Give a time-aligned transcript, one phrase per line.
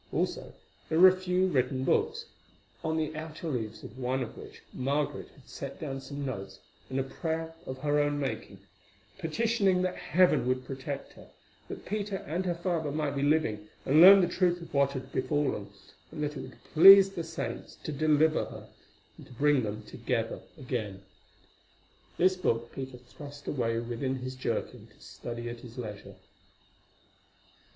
[0.11, 0.51] Also,
[0.89, 2.25] there were a few written books,
[2.83, 6.57] on the outer leaves of one of which Margaret had set down some notes
[6.89, 8.61] and a prayer of her own making,
[9.19, 11.29] petitioning that Heaven would protect her;
[11.67, 15.11] that Peter and her father might be living and learn the truth of what had
[15.11, 15.69] befallen,
[16.11, 18.69] and that it would please the saints to deliver her,
[19.19, 21.03] and to bring them together again.
[22.17, 26.15] This book Peter thrust away within his jerkin to study at his leisure.